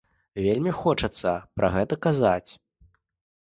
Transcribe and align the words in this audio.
Вельмі 0.45 0.71
хочацца 0.77 1.35
пра 1.61 1.71
гэта 1.77 2.01
казаць. 2.09 2.51